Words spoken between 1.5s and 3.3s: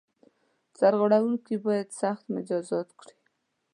باید سخت مجازات کړي.